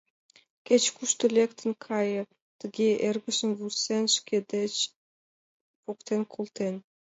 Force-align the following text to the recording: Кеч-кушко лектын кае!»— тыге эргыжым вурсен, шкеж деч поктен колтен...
Кеч-кушко 0.67 1.25
лектын 1.37 1.71
кае!»— 1.85 2.21
тыге 2.59 2.89
эргыжым 3.07 3.51
вурсен, 3.59 4.03
шкеж 4.15 4.43
деч 4.53 4.73
поктен 5.83 6.21
колтен... 6.33 6.75